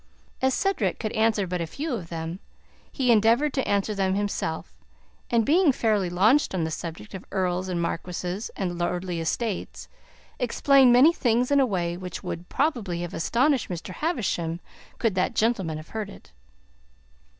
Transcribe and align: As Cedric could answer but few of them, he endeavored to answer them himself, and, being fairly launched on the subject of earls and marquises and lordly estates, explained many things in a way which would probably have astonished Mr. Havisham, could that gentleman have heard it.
As 0.41 0.55
Cedric 0.55 0.97
could 0.97 1.11
answer 1.11 1.45
but 1.45 1.61
few 1.69 1.93
of 1.93 2.09
them, 2.09 2.39
he 2.91 3.11
endeavored 3.11 3.53
to 3.53 3.67
answer 3.67 3.93
them 3.93 4.15
himself, 4.15 4.73
and, 5.29 5.45
being 5.45 5.71
fairly 5.71 6.09
launched 6.09 6.55
on 6.55 6.63
the 6.63 6.71
subject 6.71 7.13
of 7.13 7.23
earls 7.31 7.69
and 7.69 7.79
marquises 7.79 8.49
and 8.55 8.79
lordly 8.79 9.19
estates, 9.21 9.87
explained 10.39 10.91
many 10.91 11.13
things 11.13 11.51
in 11.51 11.59
a 11.59 11.67
way 11.67 11.97
which 11.97 12.23
would 12.23 12.49
probably 12.49 13.01
have 13.01 13.13
astonished 13.13 13.69
Mr. 13.69 13.89
Havisham, 13.93 14.59
could 14.97 15.13
that 15.13 15.35
gentleman 15.35 15.77
have 15.77 15.89
heard 15.89 16.09
it. 16.09 16.31